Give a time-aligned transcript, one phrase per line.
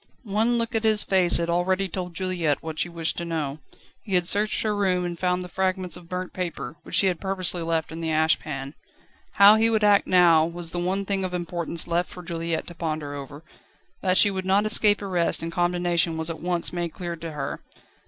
[0.23, 3.59] One look at his face had already told Juliette what she wished to know.
[4.01, 7.21] He had searched her room, and found the fragments of burnt paper, which she had
[7.21, 8.73] purposely left in the ash pan.
[9.33, 12.73] How he would act now was the one thing of importance left for Juliette to
[12.73, 13.43] ponder over.
[14.01, 17.59] That she would not escape arrest and condemnation was at once made clear to her.